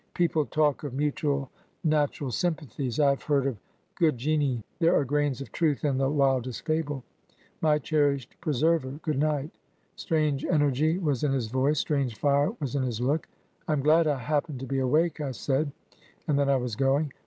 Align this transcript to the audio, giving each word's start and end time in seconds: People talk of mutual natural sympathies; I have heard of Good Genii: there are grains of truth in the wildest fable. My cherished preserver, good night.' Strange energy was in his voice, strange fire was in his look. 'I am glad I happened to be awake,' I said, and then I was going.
People 0.15 0.47
talk 0.47 0.81
of 0.83 0.95
mutual 0.95 1.51
natural 1.83 2.31
sympathies; 2.31 2.99
I 2.99 3.11
have 3.11 3.21
heard 3.21 3.45
of 3.45 3.57
Good 3.93 4.17
Genii: 4.17 4.63
there 4.79 4.95
are 4.95 5.05
grains 5.05 5.41
of 5.41 5.51
truth 5.51 5.85
in 5.85 5.99
the 5.99 6.09
wildest 6.09 6.65
fable. 6.65 7.03
My 7.61 7.77
cherished 7.77 8.35
preserver, 8.41 8.99
good 9.03 9.19
night.' 9.19 9.59
Strange 9.95 10.43
energy 10.43 10.97
was 10.97 11.23
in 11.23 11.33
his 11.33 11.51
voice, 11.51 11.77
strange 11.77 12.17
fire 12.17 12.49
was 12.59 12.75
in 12.75 12.81
his 12.81 12.99
look. 12.99 13.29
'I 13.67 13.73
am 13.73 13.81
glad 13.83 14.07
I 14.07 14.17
happened 14.17 14.59
to 14.61 14.65
be 14.65 14.79
awake,' 14.79 15.21
I 15.21 15.29
said, 15.29 15.71
and 16.27 16.39
then 16.39 16.49
I 16.49 16.57
was 16.57 16.75
going. 16.75 17.13